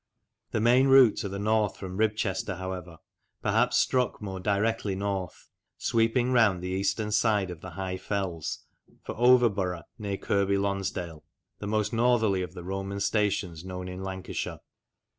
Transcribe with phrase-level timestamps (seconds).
[0.49, 2.97] The main route to the north from Ribchester, however,
[3.43, 8.65] perhaps struck more directly north, sweeping round the eastern side of the high fells
[9.03, 11.23] for Overborough, near Kirkby Lonsdale,
[11.59, 14.61] the most northerly of the Roman stations known in Lancashire.